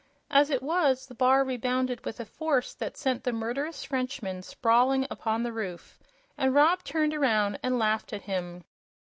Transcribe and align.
At 0.31 0.49
it 0.49 0.63
was, 0.63 1.05
the 1.05 1.13
bar 1.13 1.43
rebounded 1.43 2.03
with 2.05 2.19
a 2.19 2.25
force 2.25 2.73
that 2.73 2.97
sent 2.97 3.23
the 3.23 3.31
murderous 3.31 3.83
Frenchman 3.83 4.41
sprawling 4.41 5.05
upon 5.11 5.43
the 5.43 5.53
roof, 5.53 5.99
and 6.39 6.55
Rob 6.55 6.83
turned 6.83 7.13
around 7.13 7.59
and 7.61 7.77
laughed 7.77 8.11
at 8.11 8.23
him. 8.23 8.63